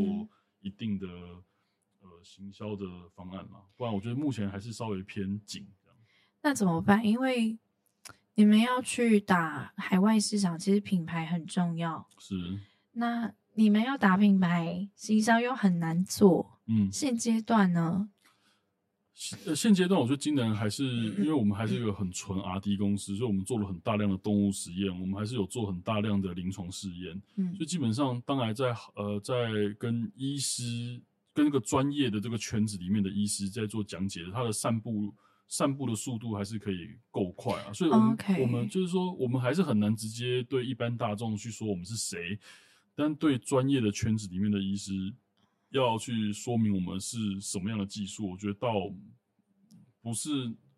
[0.60, 1.08] 一定的。
[2.04, 5.68] 呃，行销的方案嘛，不然我觉得目前还是稍微偏紧。
[6.44, 7.06] 那怎么办？
[7.06, 7.58] 因为
[8.36, 12.08] 你们要去打海外市场，其实品牌很重要。
[12.20, 12.60] 是。
[12.94, 16.60] 那你们要打品牌，行销又很难做。
[16.68, 16.92] 嗯。
[16.92, 18.10] 现阶段呢？
[19.14, 20.84] 现现阶段，我觉得今年还是，
[21.20, 27.22] 因为我们还是一个很纯 R&D 公司，所以我们做了很大量的动物实验，我们还是有做很大量的临床试验。
[27.36, 27.54] 嗯。
[27.56, 29.34] 所以基本上，当然在呃，在
[29.78, 31.02] 跟医师。
[31.34, 35.16] 跟那个专业的这个圈子里面的医师在做讲解的，他的散布
[35.52, 42.40] 散步的速度还是可以够快啊，所以我们.我们就是说，我们还是很难直接对一般大众去说我们是谁，
[42.96, 45.14] 但对专业的圈子里面的医师
[45.72, 48.72] 要去说明我们是什么样的技术，我觉得倒
[50.02, 50.30] 不是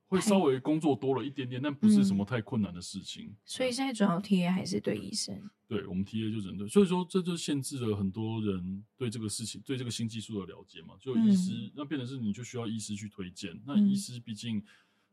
[0.07, 3.25] 会稍微工作多了一点点，但不是什么太困难的事情。
[3.25, 10.95] 嗯、所以现在主要 TA 还是对医生，对我们 TA 就针对，所以说这就限制了很多人对这个事情、对这个新技术的了解嘛。
[10.99, 13.59] 就医师，那、嗯、变成是你就需要医师去推荐。
[13.65, 14.63] 那医师毕竟。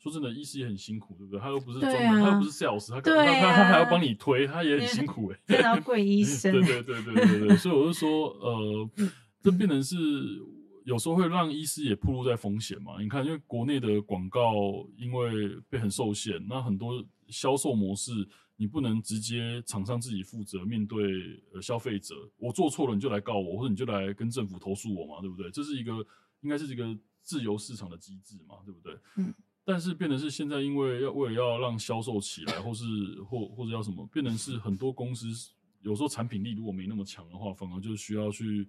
[0.03, 1.39] 说真的，医师也很辛苦，对不对？
[1.39, 5.39] 他又不是专门，啊、他又不是 sales，他、啊、他他他还要帮你推，他也很辛苦哎。
[5.47, 6.51] 真的要贵医生。
[6.59, 8.91] 对对对对对对，所以我就说，呃，
[9.43, 9.97] 这变成是
[10.85, 13.01] 有时候会让医师也暴露在风险嘛。
[13.01, 18.13] 你看，因为国内的广告因为被很受限，那很多销售模式
[18.57, 21.03] 你不能直接厂商自己负责面对
[21.55, 25.51] 呃消费者，我做错了你就来告我，或者你就来跟政府投诉我嘛，对不对？
[25.51, 25.93] 这是一个
[26.41, 28.97] 应该是一个自由市场的机制嘛，对不对？
[29.17, 29.35] 嗯。
[29.63, 32.85] 但是变成是现在，因为要为了要让销售起来，或是
[33.29, 35.27] 或或者要什么，变成是很多公司
[35.83, 38.69] 有时候产品力如果没那么强的话，反而就需要去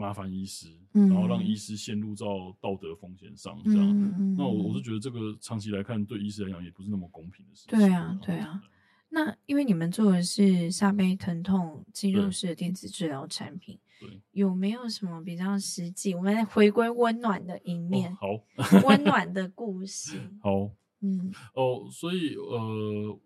[0.00, 2.26] 麻烦医师，嗯、然后让医师陷入到
[2.58, 3.86] 道德风险上，这样。
[3.86, 7.78] 嗯嗯、那我我是觉得这个长期来看，对医师来讲也不是那么公平的事情。
[7.78, 8.62] 对啊，对啊。
[9.10, 13.78] 那因为你们做的是下背疼痛肌肉式的电子治疗产品。
[14.00, 16.14] 对，有没有什么比较实际？
[16.14, 20.18] 我们来回归温暖的一面，哦、好，温暖的故事。
[20.42, 20.70] 好，
[21.02, 23.20] 嗯，哦，所以呃。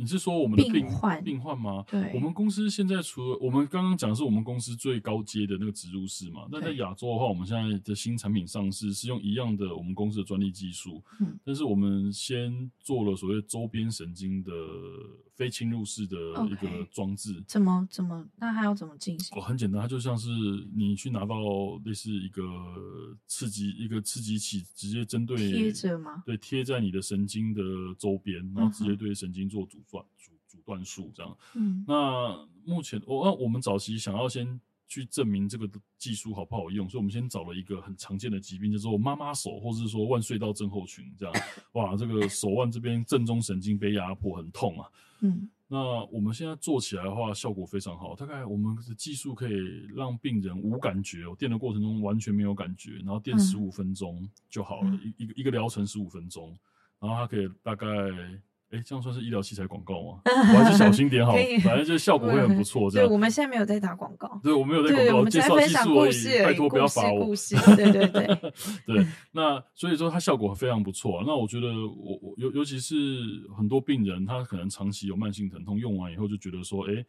[0.00, 1.84] 你是说我们的病病患，病患吗？
[1.90, 14.52] 对，我们公司现在除了我们刚刚讲的是我们公司最高阶的那个植入式嘛，那在亚洲的话，我们现在的新产品上市是用一样的我们公司的专利技术，嗯，但是我们先做了所谓周边神经的
[15.34, 17.34] 非侵入式的一个装置。
[17.34, 18.24] Okay, 怎么怎么？
[18.36, 19.36] 那它要怎么进行？
[19.36, 20.30] 哦，很简单，它就像是
[20.76, 21.34] 你去拿到
[21.84, 22.44] 类似一个
[23.26, 26.22] 刺激一个刺激器，直接针对贴着吗？
[26.24, 27.62] 对，贴在你的神经的
[27.98, 29.76] 周边，然后直接对神经做阻。
[29.90, 41.34] 断阻阻断术这样，嗯，那目前我那我们早期想要先去证明这个技术好不好用，所以我们先找了一个很常见的疾病，叫做妈妈手，或者是说腕隧道症候群这样。
[41.72, 44.88] 哇，这个手腕这边正中神经被压迫，很痛啊。
[45.20, 48.14] 嗯，那我们现在做起来的话，效果非常好。
[48.16, 49.52] 大概我们的技术可以
[49.94, 56.56] 让病人无感觉，我电的过程中完全没有感觉，然后电十五分钟就好了，一一个一个疗程十五分钟，
[56.98, 57.86] 然后它可以大概。
[58.70, 60.20] 哎，这样算是医疗器材广告吗？
[60.26, 61.32] 我还是小心点好，
[61.64, 62.90] 反正就是效果会很不错。
[62.90, 66.44] 这样，对，我们现在没有在打广告，对，我们没有在广告，介绍技术而已。
[66.44, 67.24] 拜托不要罚我。
[67.24, 68.26] 故事，对对对
[68.86, 69.06] 对。
[69.32, 71.22] 那所以说，它效果非常不错。
[71.26, 72.94] 那我觉得，我我尤尤其是
[73.56, 77.04] 很多病人，他可能长期有慢性疼痛，用完以后就觉得说，哎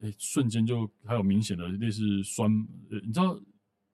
[0.00, 2.50] 哎，瞬间就还有明显的类似酸，
[2.90, 3.38] 呃你知道。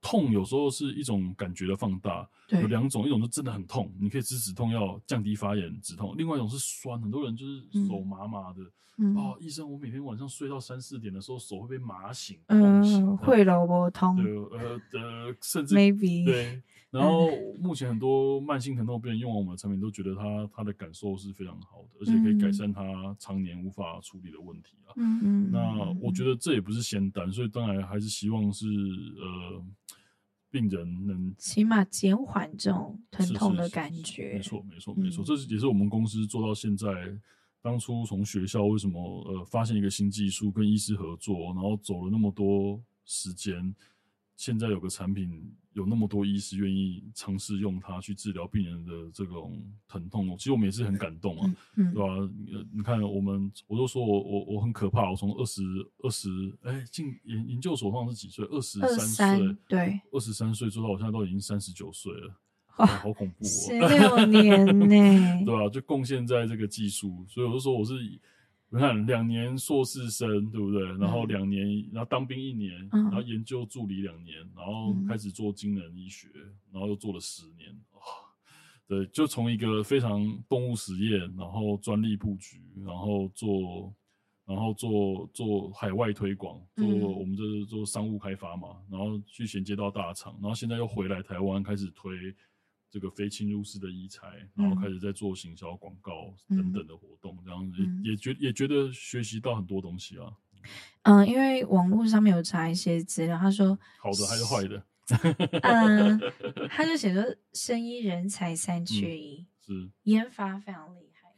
[0.02, 8.60] 痛有时候是一种感觉的放大，有两种，一种是真的很痛，你可以吃止痛药降低发炎止痛；另外一种是酸，很多人就是手麻麻的，
[8.98, 16.60] 嗯、哦，医生，我每天晚上睡到三四点的时候手会被麻醒，嗯，会了我痛，对，呃呃，甚至 maybe 对。
[16.92, 17.26] 然后
[17.58, 24.92] 目前很多慢性疼痛病人用完我们的产品，都觉得他他的感受是非常好的，而且可以改善他常年无法处理的问题啊。
[24.96, 25.50] 嗯嗯。
[25.50, 29.64] 那我觉得这也不是仙丹，所以当然还是希望是呃
[30.52, 34.34] 病人能起码减缓这种疼痛的感觉。
[34.34, 36.86] 没错没错没错，这是也是我们公司做到现在。
[37.62, 43.74] 当初从学校为什么呃发现一个新技术，跟医师合作，然后走了那么多时间。
[44.42, 45.31] 现在有个产品，
[45.72, 52.33] 有那么多医师愿意尝试用它去治疗病人的这种疼痛，其实我们也是很感动啊，嗯嗯、对吧？
[52.74, 55.62] 你看我们，我都说我我我很可怕，我从二十
[55.98, 56.28] 二十
[56.64, 58.44] 哎进研研究所上是几岁？
[58.46, 62.35] 二十三岁，对，二十三岁做到我现在都已经三十九岁了，
[62.78, 65.68] 哇好恐怖哦，十六年呢， 对吧？
[65.68, 67.94] 就贡献在这个技术，所以我就说我是。
[68.74, 70.82] 你看，两年硕士生，对不对？
[70.96, 77.68] 然后两年，嗯、然后当兵一年，嗯、然后研究助理两年，然后开始做精人医学，嗯、然后又做了十年。
[77.92, 78.00] 哇，
[78.88, 83.92] 对，就从一个非常动物实验，然后专利布局，然后做，
[84.46, 92.11] 然后做做海外推广，做我们这是做商务开发嘛，然后去衔接到大厂，然后现在又回来台湾开始推。
[92.92, 100.31] 这个非侵入式的医材，然后开始在做行销广告等等的活动，嗯、这样子也觉也觉得学习到很多东西啊。
[101.05, 104.85] 嗯，因为网络上面有查一些资料，他说好的还是坏的。
[105.62, 106.20] 嗯，
[106.68, 107.24] 他就写说
[107.55, 111.31] 生医人才三缺一，嗯、是研发非常厉害，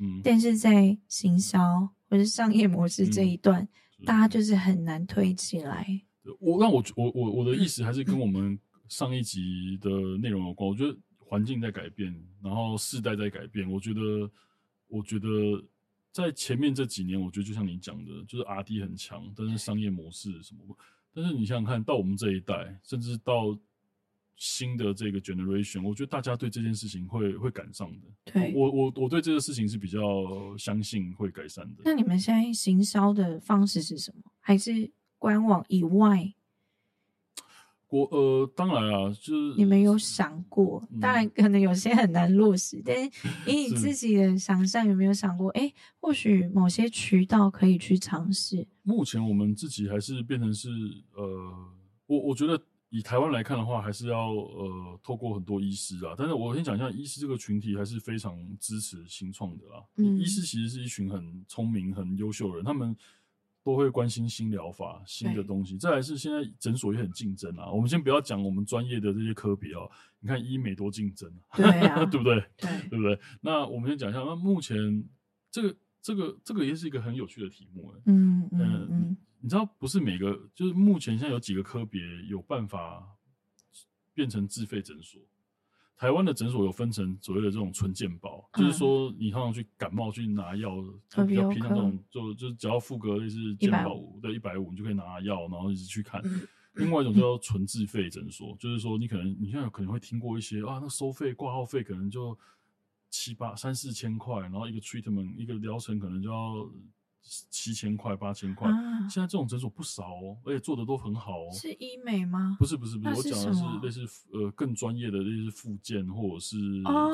[0.00, 3.62] 嗯，但是在行销或者商业模式这一段，
[3.98, 5.86] 嗯、大家就是很难推起来。
[6.40, 8.58] 我那我我我我的意思还是跟我们。
[8.92, 13.66] 上一集的内容有关，我觉得环境在改变，然后世代在改变。
[13.70, 14.30] 我觉得，
[14.86, 15.26] 我觉得
[16.10, 20.76] 在前面这几年，我觉得就像你讲的，就是 R&D 很强，但是商业模式什么，
[21.14, 23.58] 但是你想想看到我们这一代，甚至到
[24.36, 28.06] 新的这个 generation，我觉得大家对这件事情会会赶上的。
[28.30, 29.98] 对，我我我对这个事情是比较
[30.58, 31.82] 相信会改善的。
[31.86, 34.30] 那你们现在行销的方式是什么？
[34.38, 36.34] 还是官网以外？
[37.92, 43.10] 我呃，当然啊，就是你们有想过，嗯、当然可能有些很难落实，但是
[43.46, 48.66] 以你自己的想象，有没有想过，哎，或许某些渠道可以去尝试？
[48.82, 50.70] 目前我们自己还是变成是
[51.14, 51.52] 呃，
[52.06, 56.14] 我我觉得以台湾来看的话，还是要呃，透过很多医师啊。
[56.16, 59.84] 但是我先讲一下，医师这个群体还是非常支持新创的啦。
[59.98, 62.96] 嗯，医师其实是一群很聪明、很优秀的人，他们。
[63.64, 65.78] 都会关心新疗法、新的东西。
[65.78, 67.70] 再来是现在诊所也很竞争啊。
[67.70, 69.90] 我们先不要讲我们专业的这些科别哦。
[70.20, 72.44] 你看医美多竞争，对啊， 对不对？
[72.56, 73.18] 对，对不对？
[73.40, 75.04] 那我们先讲一下，那目前
[75.50, 77.92] 这个、这个、这个也是一个很有趣的题目。
[78.06, 83.16] 嗯嗯嗯，你知道不是每个，就是目前现在有几个科别有办法
[84.14, 85.20] 变成自费诊所。
[85.96, 90.82] 台湾的诊所有分成所谓的这种纯健保，嗯、就是说你通常去感冒去拿药，
[91.26, 96.20] 比较偏向这种就就只要付个类似健保的一百五，你就可以拿药，然后一直去看。
[96.24, 102.36] 嗯、另外一种叫纯自费诊所，嗯、就是说你可能你现在可能会听过一些啊，那收费挂号费可能就
[103.10, 106.68] 七八三四千块，然后一个 treatment 一个疗程可能就要。
[107.48, 111.48] 七千块、八千块，啊、现在这种诊所不少哦，而且做的都很好哦。
[111.52, 112.56] 是医美吗？
[112.58, 116.56] 不是，不是，不是，我讲的是类似呃更专业的类似复健或者是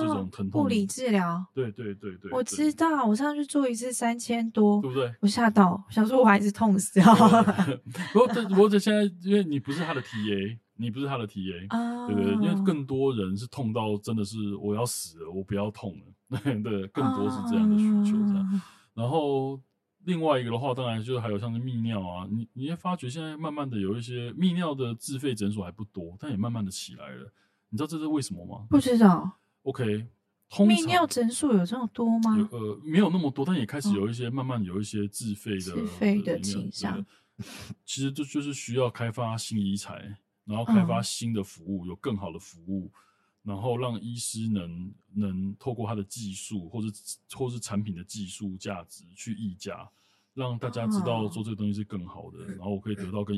[0.01, 1.45] 这种疼痛、物理治疗。
[1.55, 5.15] 对对对对，我知道，我上次做一次三千多，对不对？
[5.21, 7.15] 我吓到，想说我还是痛死了。
[8.13, 12.33] 不过这，不过这现在因为你不是他的 TA，你不是他的 TA，啊，对不对？
[12.35, 19.61] 因为更多人是痛到真的是我要死了，我不要痛了， 对，更多是这样的需求这样，啊、然后。
[20.09, 27.31] 另外一个的话，当然就是还有像是泌尿啊，你你会发觉现在慢慢的有一些泌尿的自费诊所还不多，但也慢慢的起来了。
[27.69, 28.67] 你知道这是为什么吗？
[28.71, 29.31] 不知道。
[29.65, 30.07] OK，
[30.51, 32.49] 泌尿诊所有这么多吗？
[32.51, 37.05] 呃，没有那么多，但也开始有一些、哦、慢慢有一些自费的自费的倾向。
[37.85, 40.17] 其实这就是需要开发新医材，
[40.47, 42.91] 然后开发新的服务，嗯、有更好的服务。
[43.49, 46.89] 然后让医师能能透过他的技术，或者
[47.35, 49.89] 或是产品的技术价值去议价，
[50.35, 53.35] 让大家知道做这个东西是更好的，然后我可以得到更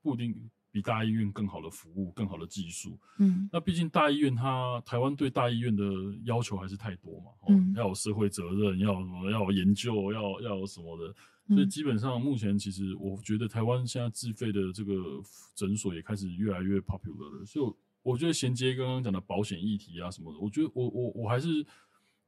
[0.00, 2.98] 不一定比大医院更好的服务、更好的技术。
[3.18, 5.84] 嗯，那毕竟大医院它台湾对大医院的
[6.24, 11.14] 要求还是太多嘛，哦，要有社会责任，要什么，要有研究，要要有什么的，
[11.54, 14.94] 所以基本上目前其实我觉得台湾现在自费的这个
[15.54, 17.74] 诊所也开始越来越 popular 了，所以。
[18.02, 21.64] 我觉得衔接刚刚讲的保险议题啊什么的，我觉得我我我还是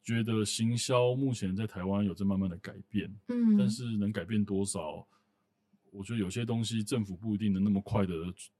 [0.03, 5.07] 觉得行销目前在台湾有在慢慢的改变，嗯，但是能改变多少，
[5.91, 8.13] 我觉得有些东西政府不一定能那么快的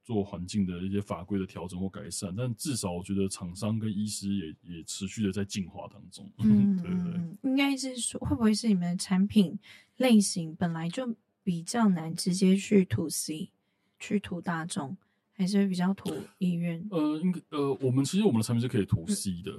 [0.03, 9.57] 做环境的一些法规的调整或改善，但至少我觉得厂商跟医师也也持续的在进化当中，嗯， 对对对，应该是说会不会是你们的产品
[9.97, 13.51] 类型本来就比较难直接去 to C
[13.99, 14.97] 去 to 大众？
[15.37, 16.85] 还是会比较图医院。
[16.89, 19.51] 呃，应该呃，我们其实我们的产品是可以图 C 的，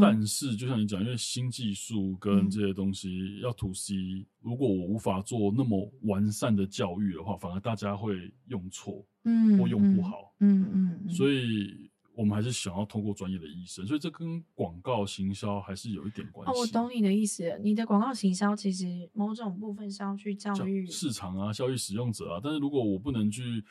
[0.00, 16.52] 但是就像你讲，因为新技术跟这些东西要图 C，、嗯、如果我无法做那么完善的教育的话，反而大家会用错，嗯，或用不好，嗯嗯，所以我们还是想要通过专业的医生，所以这跟广告行销还是有一点关系。
[16.52, 23.62] 哦，我懂你的意思，你的广告行销其实某种部分是要去教育教市场啊，教育使用者啊，但是如果我不能去。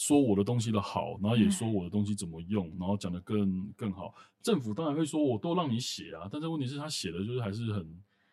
[0.00, 4.14] 说我的东西的好，然后也说我的东西怎么用，然后讲的更更好。
[4.40, 7.86] 政府当然会说，我都让你写啊，但是问题是，他写的就是还是很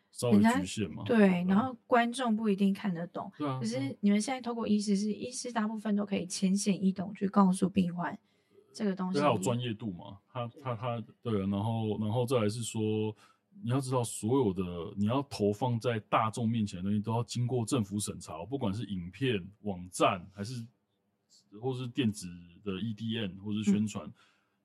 [0.10, 1.04] 稍微局限嘛。
[1.04, 3.30] 对，对然后观众不一定看得懂。
[3.38, 3.60] 对啊。
[3.60, 8.18] 可是你们现在透过医师，是医师大部分都可以浅显易懂去告诉病患
[8.72, 9.20] 这个东西。
[9.20, 10.20] 他有专业度嘛？
[10.32, 11.48] 他他他，对啊。
[11.52, 13.14] 然后然后再来是说，
[13.62, 14.64] 你要知道，所有的
[14.96, 20.66] 你要投放在大众面前的东西，都要经过政府审查，不管是影片、网站还是。
[21.62, 22.28] 或是电子
[22.64, 24.14] 的 EDM 或是宣传，嗯、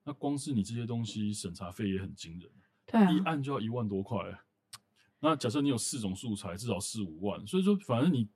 [0.05, 2.51] 那光是你这些东西审查费也很惊人，
[2.87, 4.19] 对、啊，一案就要一万多块。
[5.21, 8.29] 那假设你有四种素材，至少四五万，所以说反正你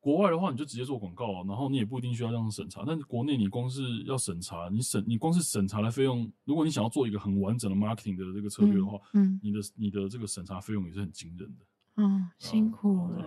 [0.00, 2.82] 国外的话，你就直接做广告，然后你也不一定需要这样审查。
[2.86, 11.66] 但是国内你光是要审查，你审你光是审查的费用，如果你想要做一个很完整的 marketing 的这个策略的话，嗯，嗯你的你的这个审查费用也是很惊人的。
[11.96, 13.26] 嗯，辛苦了。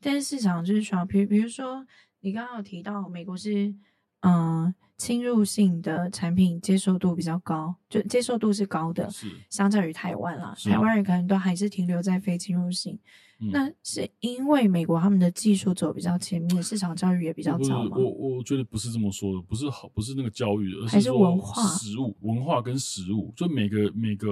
[0.00, 1.86] 但是市场就是需要，比比如说。
[2.22, 3.74] 你刚刚有提到美国是
[4.20, 12.98] 嗯，侵入性的产品接受度比较高，就接受度是高的，是相较于台湾啦，台湾人可能都还是停留在非侵入性。
[13.38, 17.96] 嗯、那是因为美国他们的技术走比较前面，市场教育也比较早吗？
[17.96, 24.28] 我我觉得不是这么说的，不是好，不是那个教育，而是说文化、食物、文化跟食物，就每个每个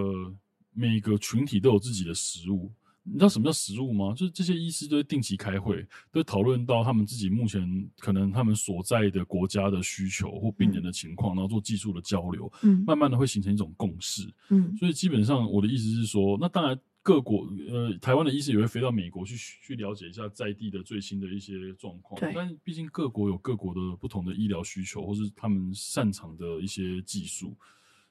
[0.75, 2.71] 每个群体都有自己的食物。
[3.11, 4.15] 你知道什么叫实物吗？
[4.15, 5.83] 就是这些医师都会定期开会，
[6.13, 16.79] 都会讨论到他们自己目前可能他们所在的国家的需求或病人的情况，嗯、然后做技术的交流，嗯，慢慢的会形成一种共识，嗯，所以基本上我的意思是说，那当然。
[17.01, 22.21] 各国呃，台湾的医师也会飞到美国去去了解一下在地的最新的一些状况。
[22.21, 27.57] 对，但毕竟各国有各国的不同的医疗需求，或是他们擅长的一些技术，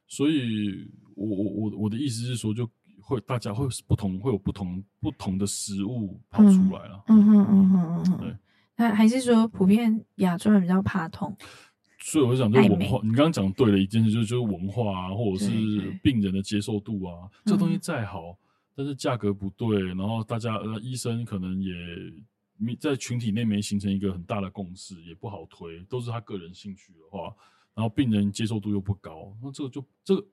[0.08, 2.68] 所以我我我我的意思是说，就
[3.08, 7.02] 会大家会不同，会有不同不同的食物跑出来了。
[7.08, 8.36] 嗯哼嗯哼嗯哼，对。
[8.76, 11.36] 那还是说，普遍亚洲人比较怕痛，
[12.00, 13.00] 所以我就讲，就是文化。
[13.02, 18.38] 你刚刚讲对了一件事，就是就是文化啊，或者是病人的接受度啊，这东西再好。
[18.76, 21.74] 但是价格不对，然后大家呃医生可能也
[22.58, 27.34] 没在群体内没形成一个很大的共识，也不好推，都是他个人兴趣的话，
[27.74, 30.24] 然后病人接受度又不高，那这个就这个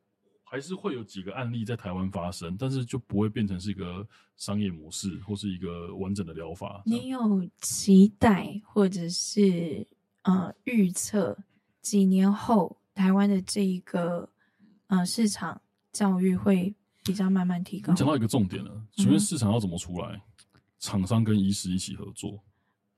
[0.55, 6.81] 还是会有几个案例在台湾发生，但是就不会变成是一个商业模式或是一个完整的疗法。
[6.87, 9.85] 你有期待或者是
[10.23, 11.37] 呃预测
[11.83, 14.29] 几年后台湾的这一个
[14.87, 15.61] 呃市场
[15.93, 16.73] 教育会？
[17.03, 17.93] 比较慢慢提高。
[17.93, 20.23] 你讲到一个重点了，请问市场要怎么出来？
[20.79, 22.43] 厂、嗯、商跟医师一起合作。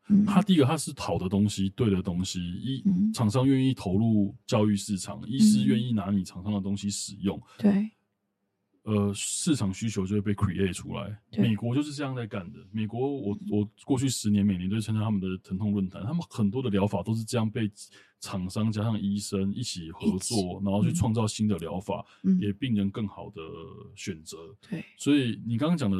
[0.08, 2.82] 嗯，他第一个他是好的东西，对的东西，医
[3.12, 7.40] 厂、嗯、商愿意投入教育市场，医师愿意拿你厂商的东西使用。
[7.58, 7.90] 对。
[8.84, 11.18] 呃，市场需求就会被 create 出来。
[11.36, 12.60] 美国就是这样在干的。
[12.70, 17.68] 美国我，我我过去十年每年都参加他们的疼痛论坛，他们很多的疗法都是这样被
[18.20, 23.40] 厂商加上医生一起合作，然后去创造新的疗法，嗯、给病人更好的
[23.96, 24.36] 选择。
[24.70, 25.96] 对，所以你刚刚讲的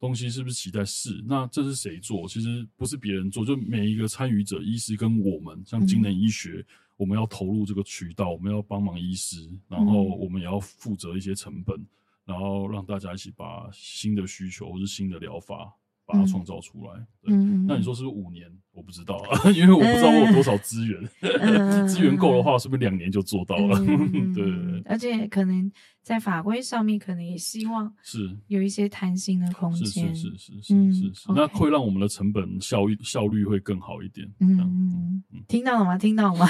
[0.00, 0.84] 东西是不是期待？
[0.84, 1.22] 是。
[1.28, 2.26] 那这是谁做？
[2.26, 11.78] 其实不是别人做，就每一个参与者，医师跟我们，像精能医学，嗯、我们要投入这个渠道，我们要帮忙医师，然后我们也要负责一些成本。
[12.26, 15.74] 然后让大家一起把新的需求或是新的疗法
[16.10, 17.06] 把它创造出来。
[17.26, 18.46] 嗯，那你说是不是五年？
[18.72, 20.98] 我不知道啊， 因为我不知道我有多少资源。
[21.20, 23.78] 嗯、 资源够的话，是不是两年就做到了？
[23.80, 24.82] 嗯、 对，对，对。
[24.86, 25.70] 而且可能
[26.02, 30.14] 在法规上面，可能也希望是有一些弹性的空间。
[30.14, 31.34] 是是是是是嗯。
[31.34, 34.26] 那会让我们的成本效率效率会更好一点。
[34.38, 35.98] 嗯嗯，听到了吗？
[35.98, 36.46] 听到了吗？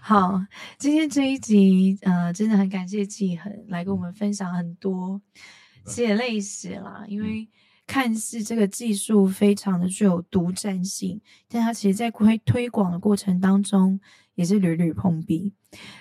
[0.00, 0.40] 好，
[0.78, 5.20] 今天这一集呃，真的很感谢季恒来跟我们分享很多
[5.86, 7.46] 血泪史啦，因为。
[7.88, 13.98] 看似这个技术非常的具有独占性，但它其实在推推广的过程当中
[14.34, 15.52] 也是屡屡碰壁。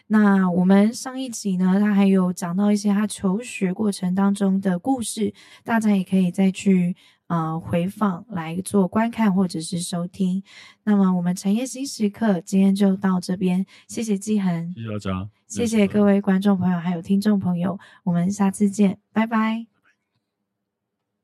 [0.08, 5.34] 那我们上一集呢，他还有讲到一些他求学过程当中的故事，
[5.64, 6.96] 大家也可以再去
[7.28, 10.44] 呃回放来做观看或者是收听。
[10.84, 19.77] 那么我们产业新时刻今天就到这边，谢谢纪恒，谢谢大家，谢谢各位观众朋友还有听众朋友，我们下次见，拜拜。